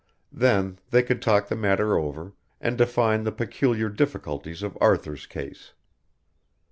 [0.31, 5.73] Then they could talk the matter over, and define the peculiar difficulties of Arthur's case.